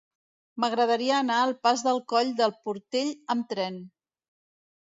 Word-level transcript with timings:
M'agradaria 0.63 1.19
anar 1.25 1.35
al 1.41 1.53
pas 1.67 1.85
del 1.89 2.01
Coll 2.13 2.33
del 2.41 2.57
Portell 2.65 3.15
amb 3.35 3.53
tren. 3.55 3.79